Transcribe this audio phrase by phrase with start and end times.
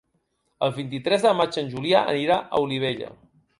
[0.67, 3.15] El vint-i-tres de maig en Julià anirà a Olivella.